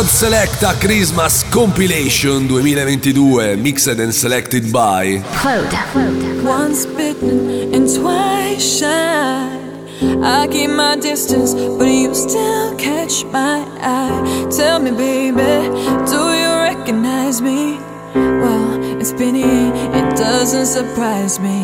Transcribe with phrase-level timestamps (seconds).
[0.00, 6.42] Sir Claude Selecta Christmas Compilation 2022 Mixed and Selected by Claude.
[6.42, 9.58] Once bitten and twice shy.
[10.22, 14.48] I keep my distance, but you still catch my eye.
[14.56, 15.68] Tell me, baby,
[16.08, 17.78] do you recognize me?
[18.14, 21.59] Well, it's been a it doesn't surprise me.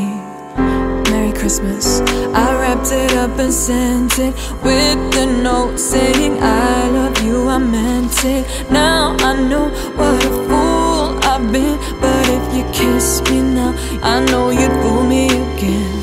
[1.46, 2.00] Christmas.
[2.34, 7.58] I wrapped it up and sent it with the note saying, I love you, I
[7.58, 8.44] meant it.
[8.68, 13.72] Now I know what a fool I've been, but if you kiss me now,
[14.02, 15.94] I know you'd fool me again.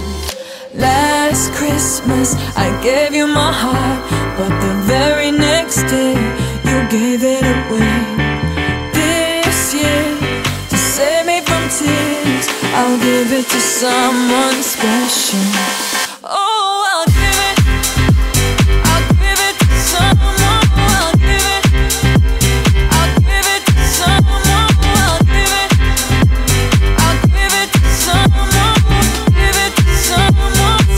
[0.76, 4.02] Last Christmas, I gave you my heart,
[4.38, 6.14] but the very next day,
[6.68, 8.33] you gave it away.
[11.82, 15.40] I'll give it to someone special.
[16.24, 17.58] Oh, I'll give it.
[18.86, 20.38] I'll give it to someone.
[20.78, 21.64] I'll give it.
[22.94, 24.46] I'll give it to someone.
[25.02, 25.72] I'll give it.
[27.02, 28.78] I'll give it to someone.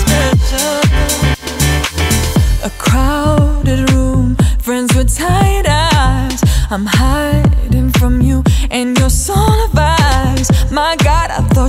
[0.04, 0.76] Special.
[2.64, 6.42] A crowded room, friends with tight eyes.
[6.70, 7.35] I'm hiding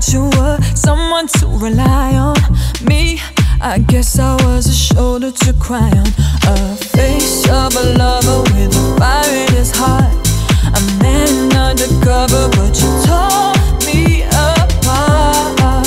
[0.00, 2.36] thought you were someone to rely on.
[2.84, 3.18] Me,
[3.62, 6.08] I guess I was a shoulder to cry on.
[6.46, 10.12] A face of a lover with a fire in his heart.
[10.76, 13.56] A man undercover, but you tore
[13.88, 15.86] me apart.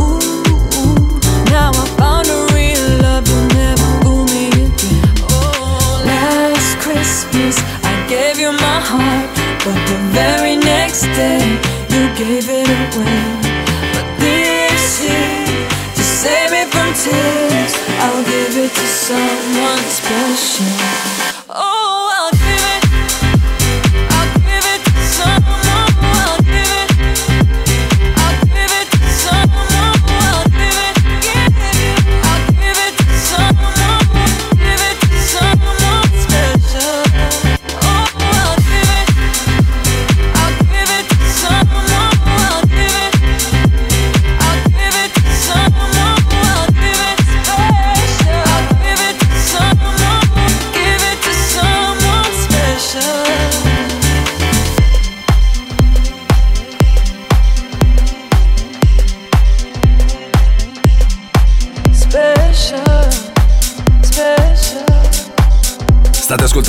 [0.00, 1.20] Ooh,
[1.52, 5.04] now I found a real love, you'll never fool me again.
[5.28, 9.28] Oh, last Christmas I gave you my heart,
[9.64, 11.69] but the very next day
[12.24, 13.22] gave it away.
[13.94, 17.72] But this year, to save me from tears,
[18.04, 20.66] I'll give it to someone special.
[21.48, 22.59] Oh, I'll give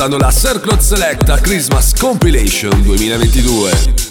[0.02, 4.11] ascoltando la Sir Claude Selecta Christmas Compilation 2022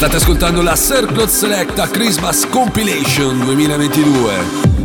[0.00, 4.79] State ascoltando la Circle Selecta Christmas Compilation 2022.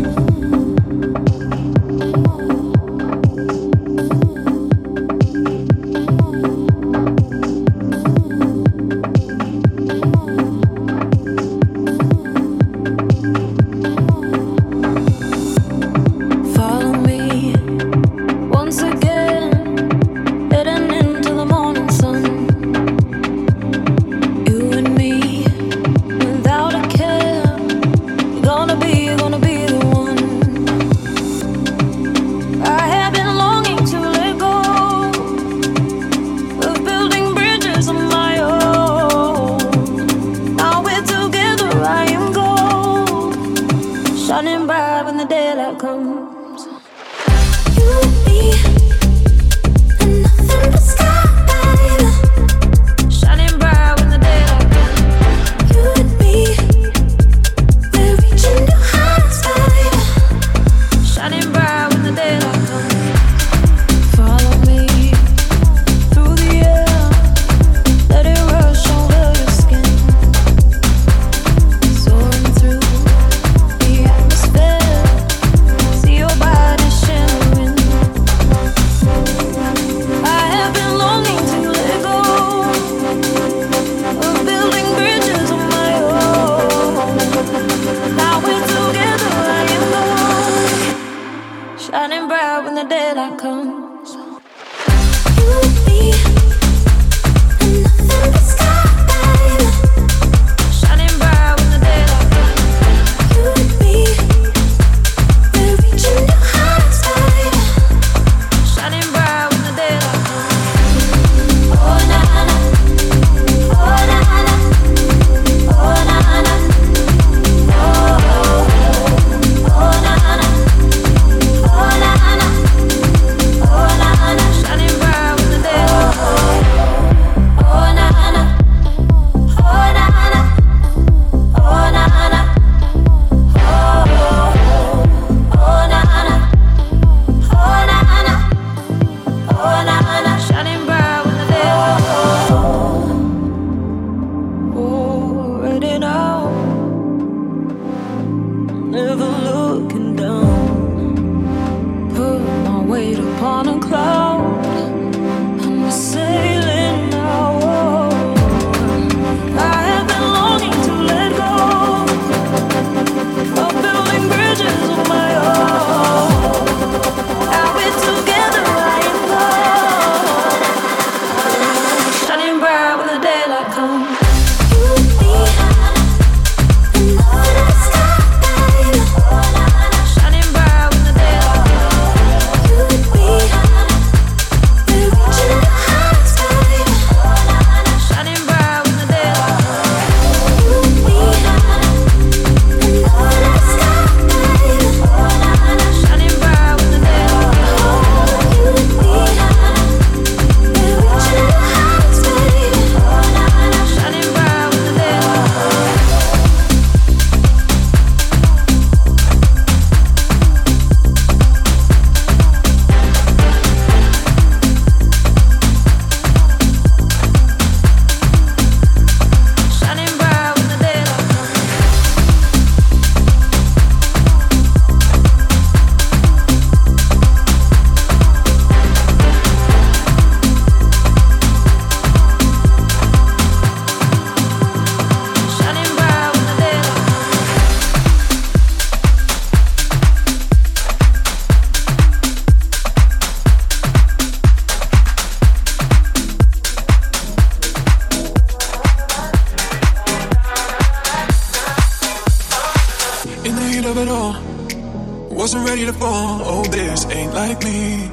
[255.45, 256.41] wasn't ready to fall.
[256.43, 258.09] Oh, this ain't like me.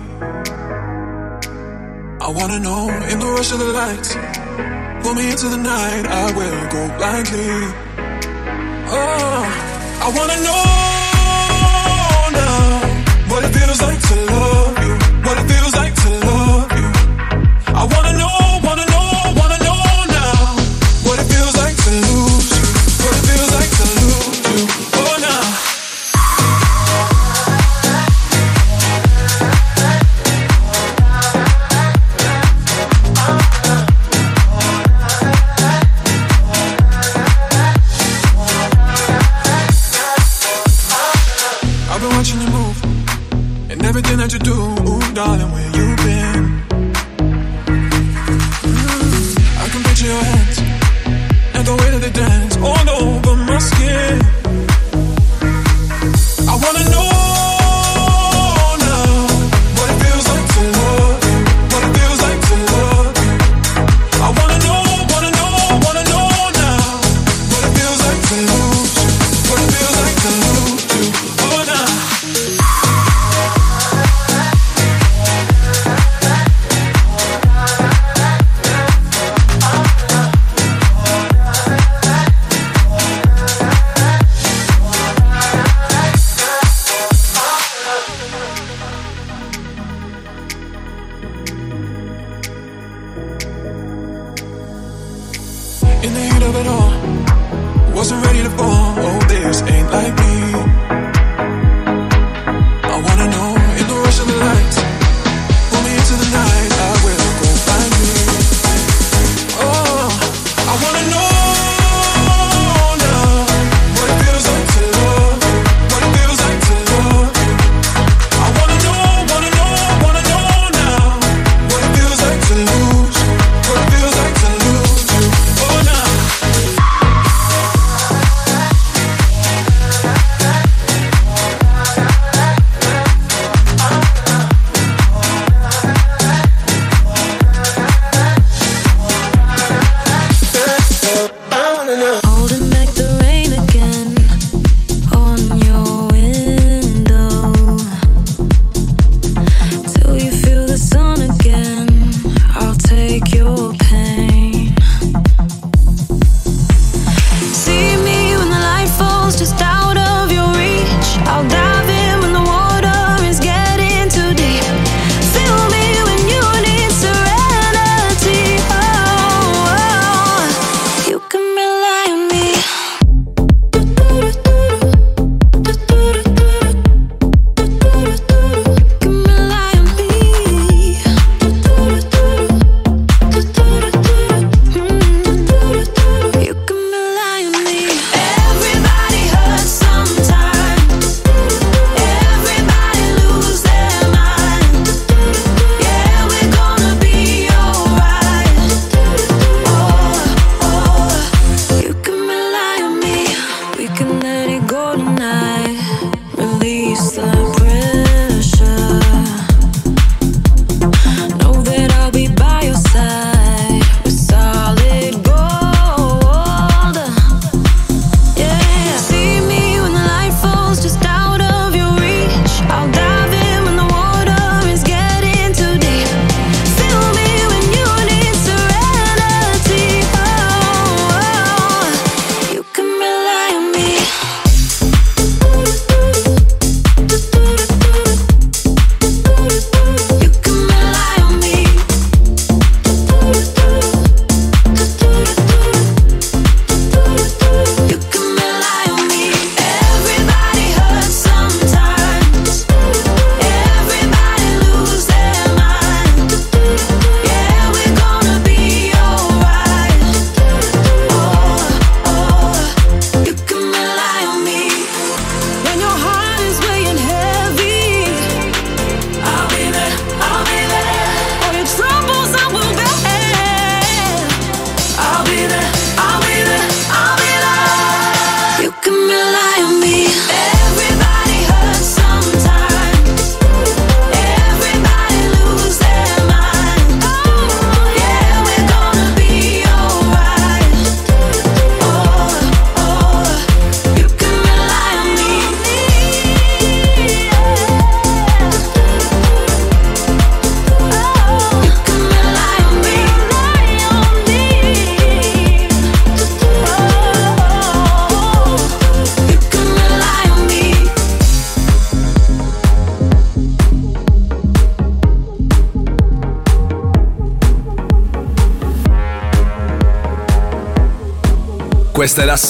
[2.21, 4.11] I wanna know in the rush of the lights.
[5.03, 7.55] Pull me into the night, I will go blindly.
[8.99, 9.45] Oh,
[10.05, 10.64] I wanna know
[12.42, 12.64] now
[13.31, 14.82] what it feels like to love.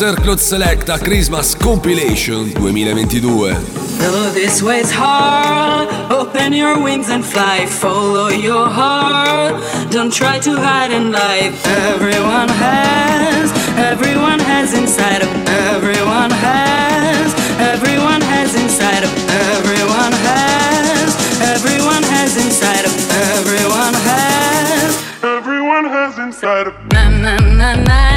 [0.02, 3.56] Questa è Selecta Christmas Compilation 2022.
[3.98, 7.66] Though this way's hard, open your wings and fly.
[7.66, 9.62] Follow your heart.
[9.92, 11.54] Don't try to hide in life.
[11.94, 22.02] Everyone has, everyone has inside of everyone has, everyone has inside of everyone has, everyone
[22.02, 22.92] has inside of
[23.38, 25.12] everyone has.
[25.22, 28.11] Everyone has inside of Na na na na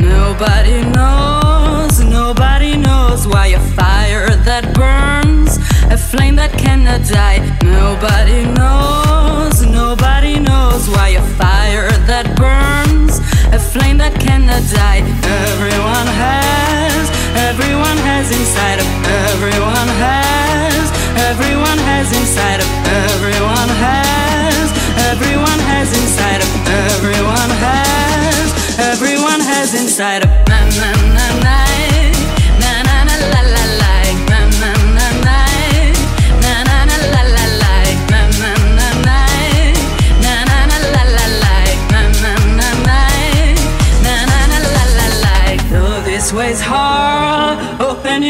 [0.00, 5.58] nobody knows nobody knows why a fire that burns
[5.92, 13.20] a flame that cannot die nobody knows nobody knows why a fire that burns
[13.52, 15.00] a flame that cannot die.
[15.24, 17.15] Everyone has,
[17.50, 18.88] everyone has inside of
[19.30, 20.84] everyone has,
[21.30, 22.70] everyone has inside of
[23.06, 24.66] everyone has,
[25.12, 26.50] everyone has inside of
[26.90, 28.46] everyone has,
[28.92, 31.25] everyone has inside of na na na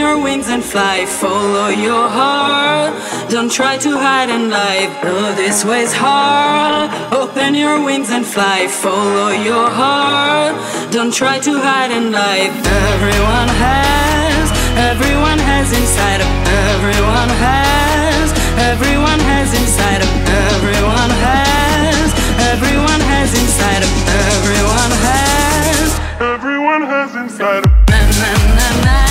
[0.06, 1.04] your wings and fly.
[1.06, 2.92] Follow your heart.
[3.30, 4.90] Don't try to hide in life.
[5.02, 8.68] Though this way's hard, open your wings and fly.
[8.68, 10.54] Follow your heart.
[10.92, 12.54] Don't try to hide in life.
[12.92, 14.46] Everyone has,
[14.92, 16.32] everyone has inside of
[16.70, 18.26] everyone has,
[18.72, 20.12] everyone has inside of
[20.52, 22.06] everyone has,
[22.52, 23.92] everyone has inside of
[24.30, 25.88] everyone has.
[26.34, 29.05] Everyone has inside of na na na na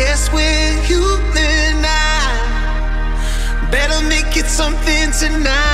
[0.00, 3.68] Guess we're human now.
[3.70, 5.69] Better make it something tonight.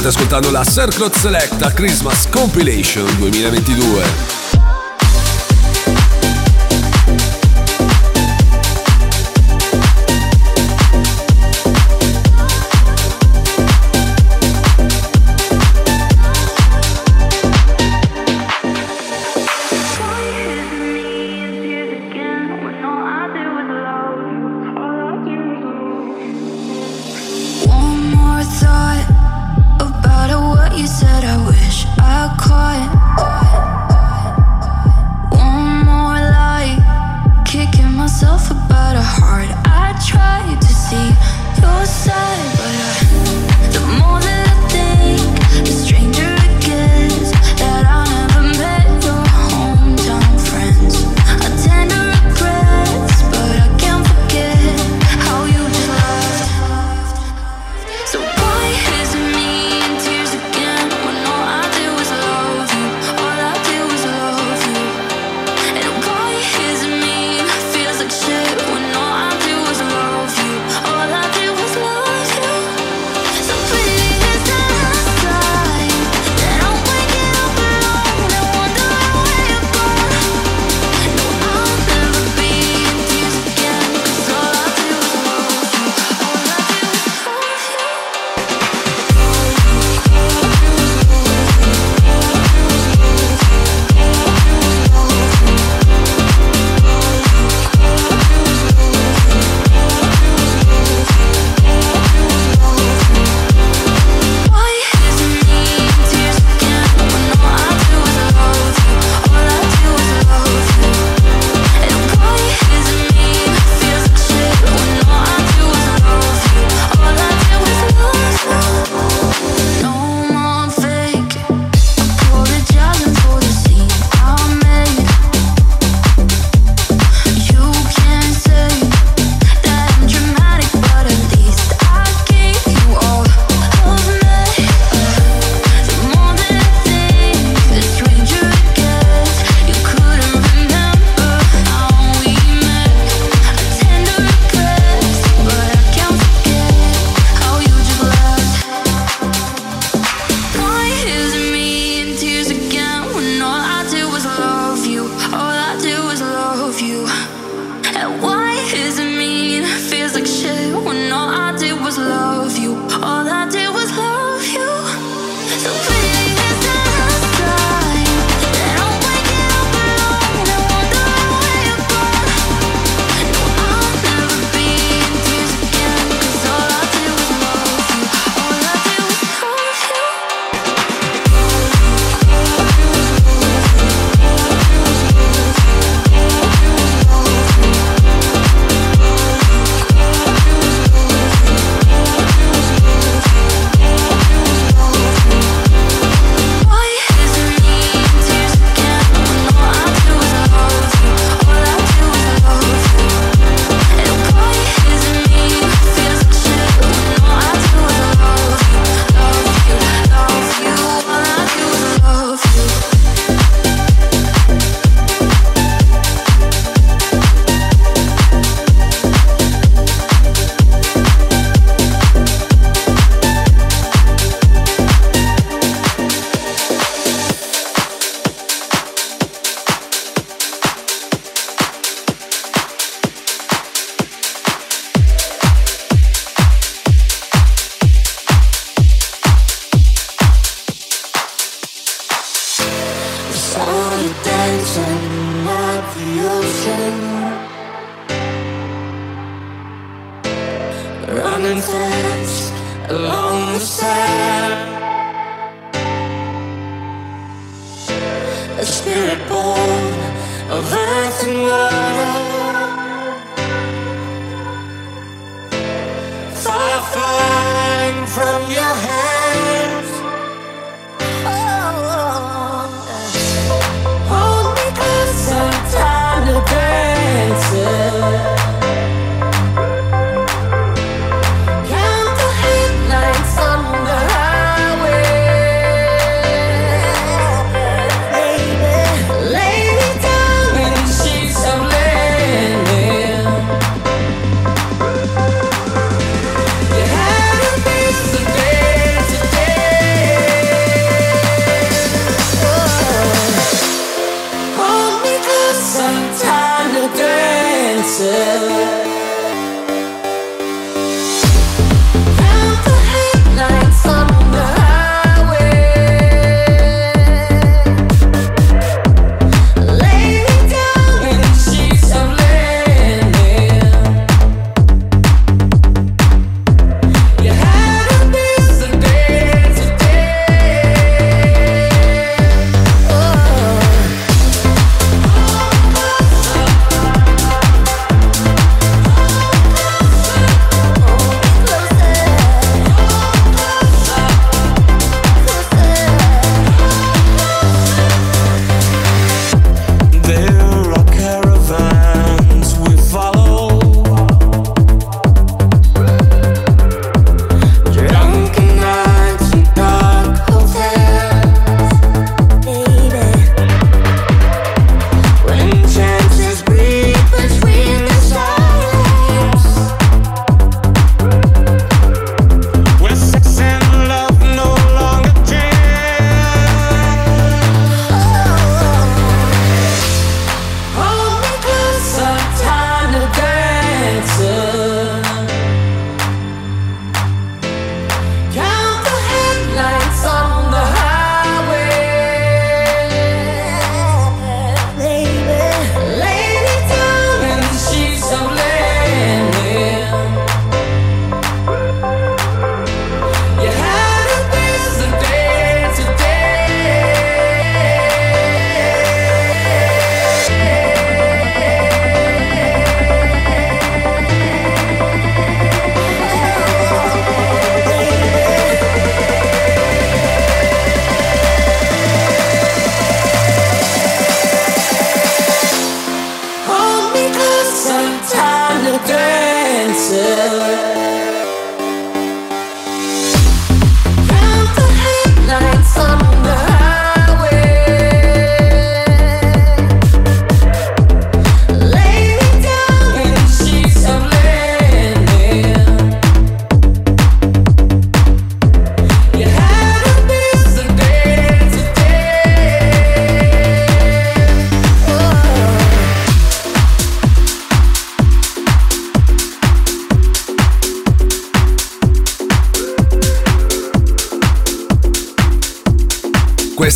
[0.00, 4.39] State ascoltando la Circlot Selecta Christmas Compilation 2022.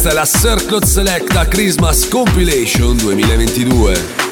[0.04, 4.23] questa è la Circle Selecta Christmas Compilation 2022.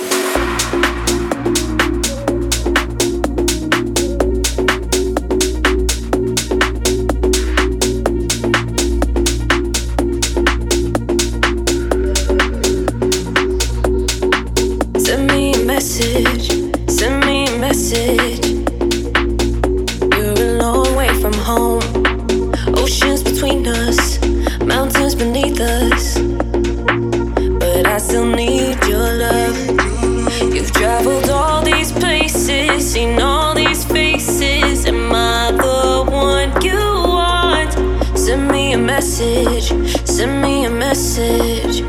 [32.92, 37.72] Seen all these faces, am I the one you want?
[38.18, 39.72] Send me a message,
[40.06, 41.80] send me a message.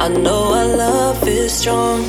[0.00, 2.00] I know our love is strong.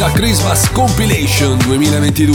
[0.00, 2.32] Selecta Christmas Compilation 2022.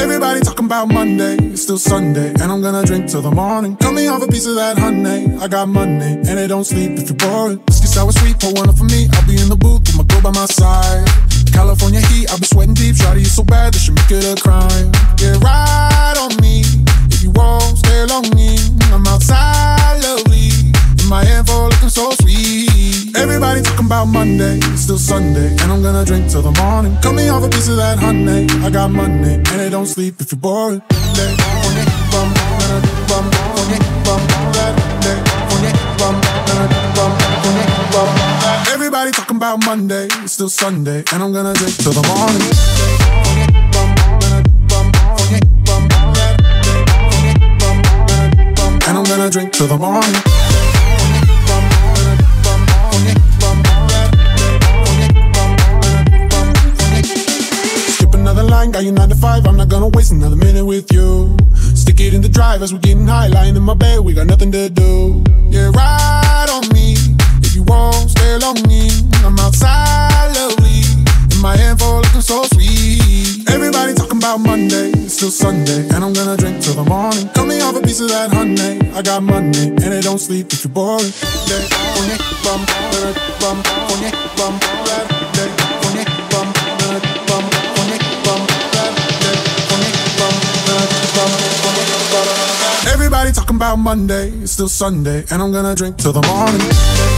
[0.00, 3.76] Everybody talking about Monday, it's still Sunday, and I'm gonna drink till the morning.
[3.76, 6.92] Cut me off a piece of that honey, I got money, and it don't sleep
[6.92, 7.60] if you're bored.
[7.68, 9.06] Whiskey sour sweet, pour one up for me.
[9.12, 11.04] I'll be in the booth with my girl by my side.
[11.52, 12.96] California heat, I'll be sweating deep.
[12.96, 14.88] Shawty, you so bad that should make it a crime.
[15.20, 16.64] Yeah, ride on me
[17.12, 18.64] if you won't stay longing.
[18.88, 20.47] I'm outside, lovely,
[21.08, 23.16] my hand for looking so sweet.
[23.16, 26.96] Everybody talking about Monday, it's still Sunday, and I'm gonna drink till the morning.
[27.02, 30.20] Cut me off a piece of that honey, I got money, and it don't sleep
[30.20, 30.82] if you're bored.
[30.88, 31.34] Day,
[31.64, 32.28] honey, bum,
[32.60, 33.70] gonna bum, bum,
[34.04, 36.14] bum, gonna bum, honey, bum,
[38.42, 38.68] that.
[38.72, 42.52] Everybody talking about Monday, it's still Sunday, and I'm gonna drink till the morning.
[43.72, 44.36] Bum, bum,
[44.68, 44.92] bum,
[45.64, 45.88] bum,
[48.54, 50.47] bum, and I'm gonna drink till the morning.
[58.78, 59.46] Got you 9 to 5.
[59.48, 61.36] I'm not gonna waste another minute with you.
[61.74, 64.28] Stick it in the drive as we're getting high, lying in my bed, we got
[64.28, 65.24] nothing to do.
[65.50, 66.94] Yeah, ride on me
[67.42, 68.94] if you won't stay longing.
[69.26, 70.82] I'm outside, lovely,
[71.34, 73.50] in my hand for looking so sweet.
[73.50, 77.28] Everybody talking about Monday, it's still Sunday, and I'm gonna drink till the morning.
[77.34, 80.52] Cut me off a piece of that honey, I got money, and it don't sleep
[80.52, 81.02] if you're bored.
[81.50, 81.88] Yeah,
[93.58, 97.17] about Monday, it's still Sunday, and I'm gonna drink till the morning.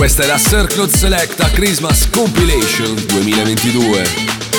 [0.00, 4.49] Questa è la Circle Selecta Christmas Compilation 2022.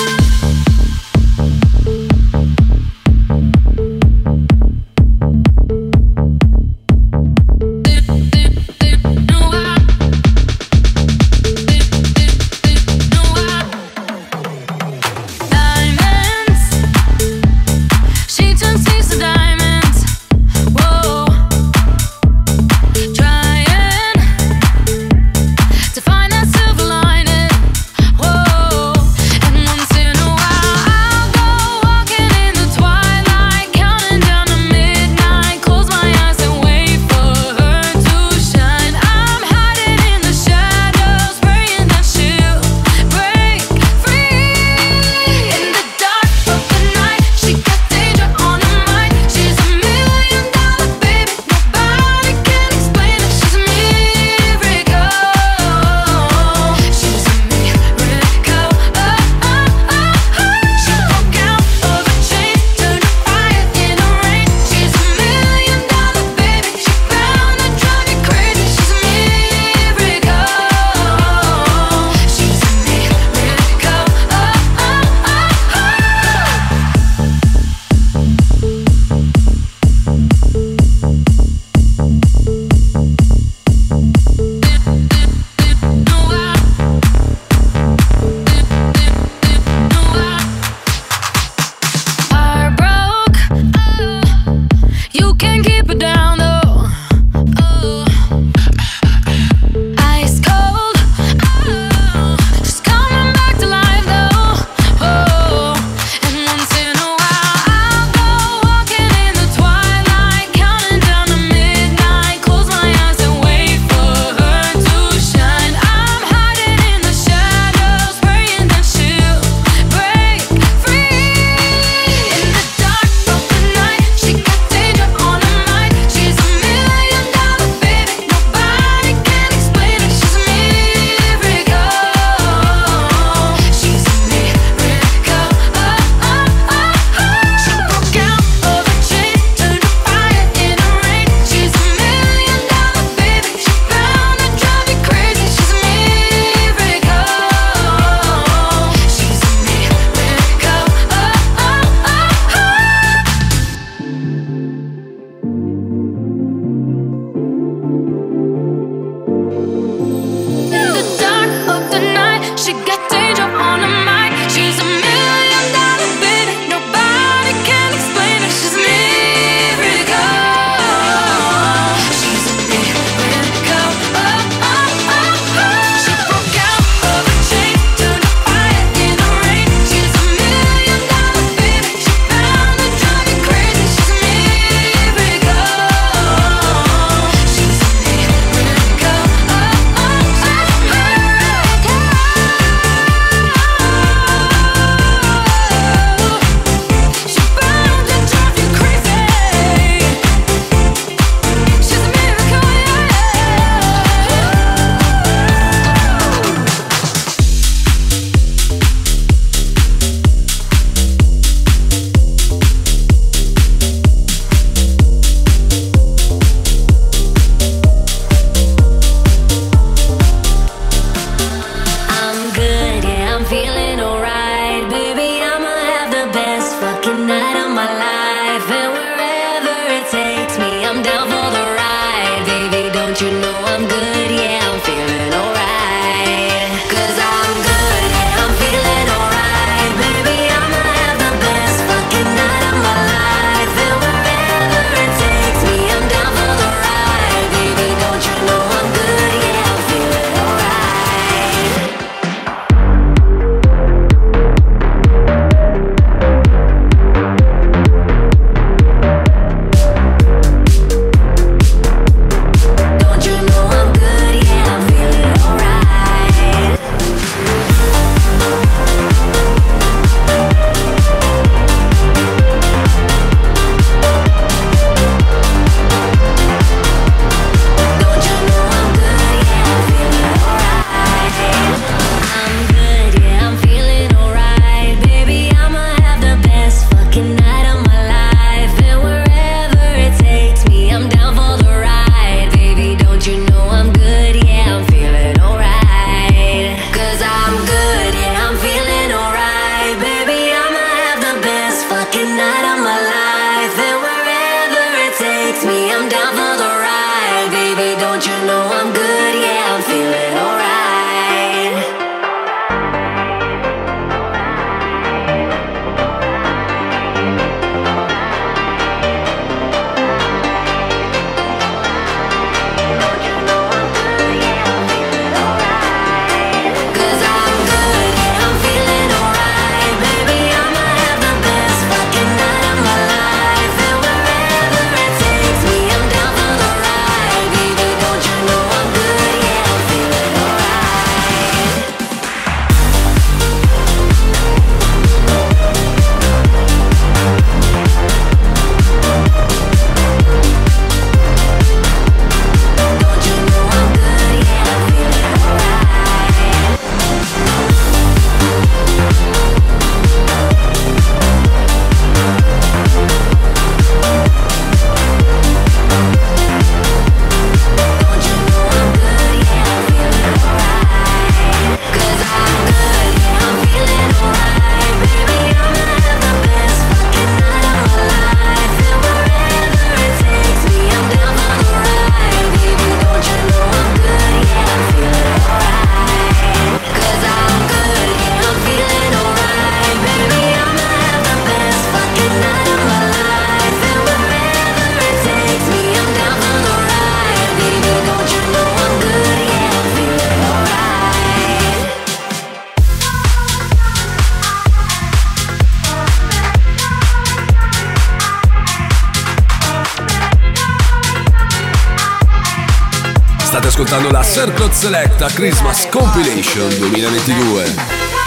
[415.28, 418.21] Christmas Compilation 2022.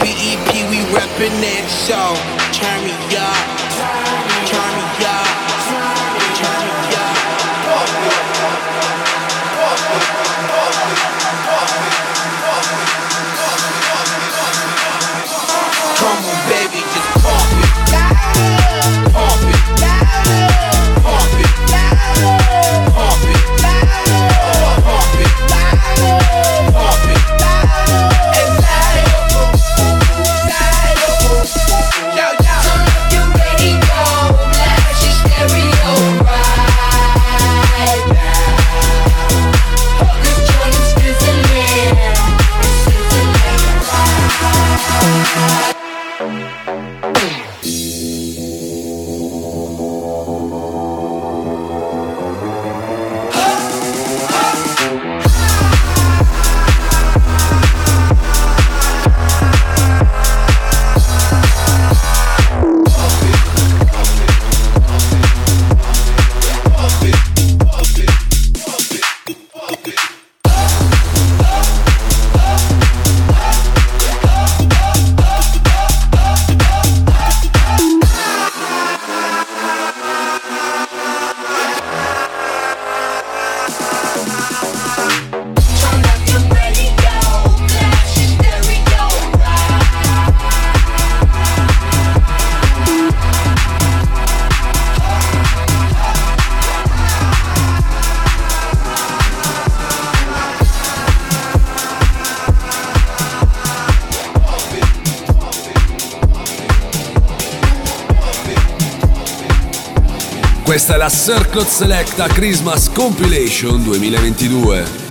[0.00, 1.68] BEP, we reppin' it.
[1.70, 2.14] show.
[2.52, 3.60] Turn me up,
[4.46, 5.27] turn me up.
[111.08, 115.07] Questa è la Sir Claude Selecta Christmas Compilation 2022.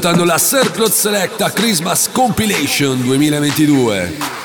[0.00, 4.39] Ascoltando la Circle Selecta Christmas Compilation 2022.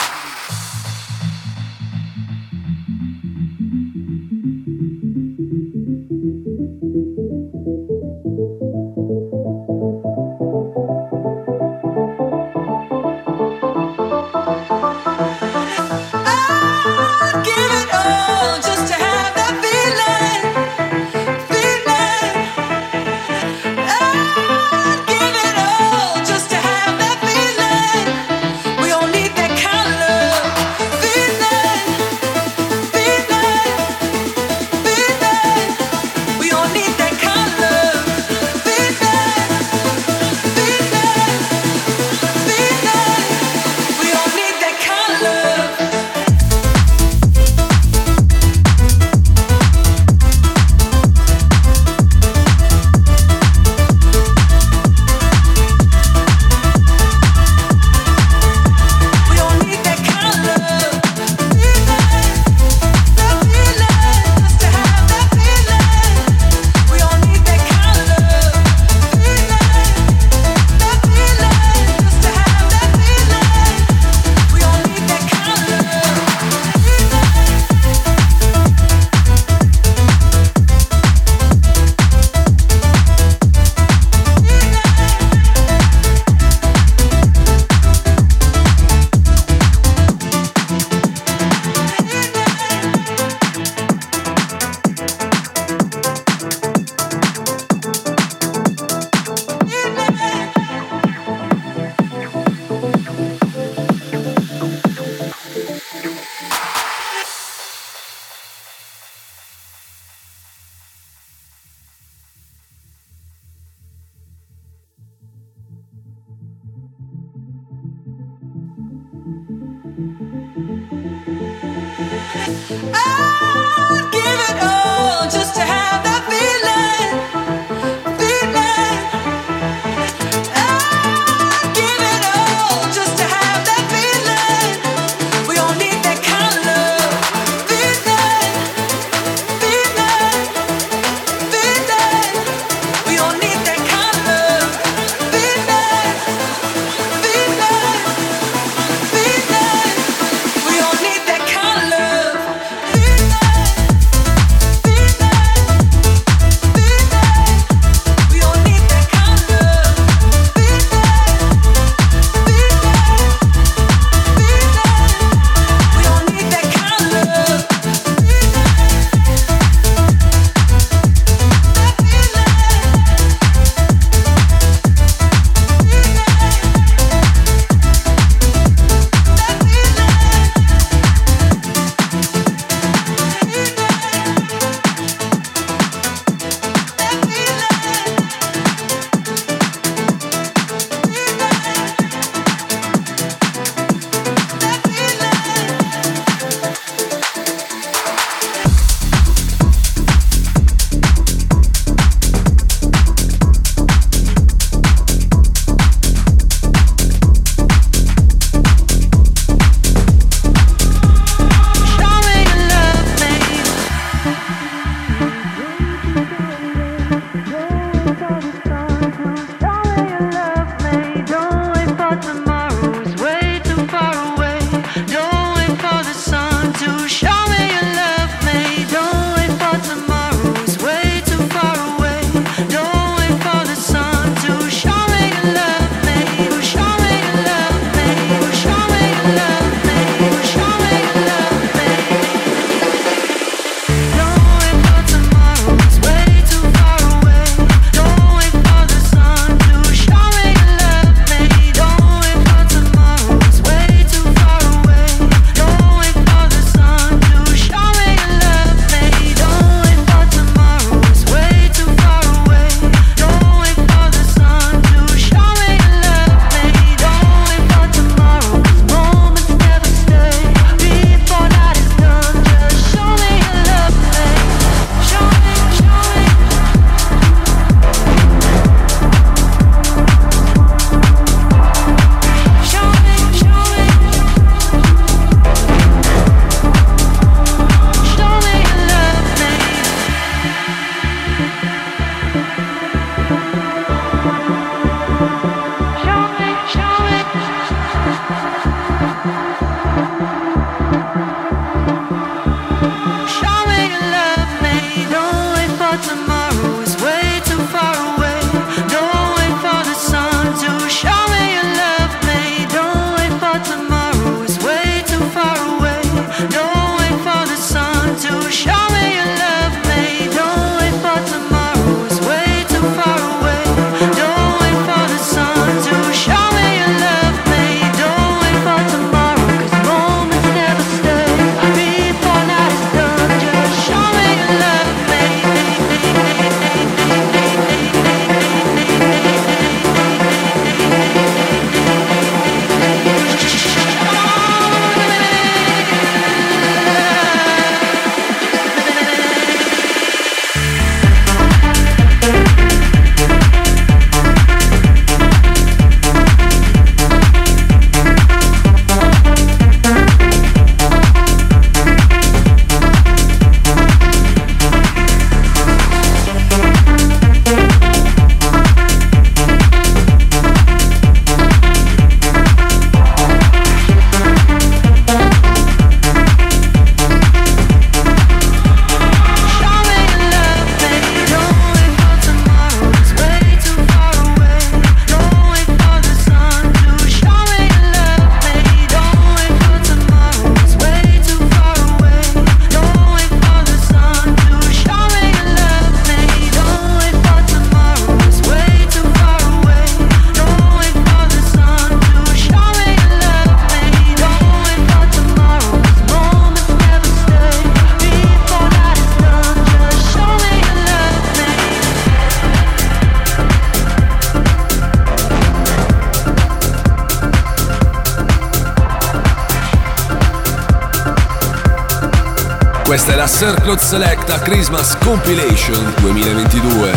[423.37, 426.94] Circle Selecta Christmas Compilation 2022.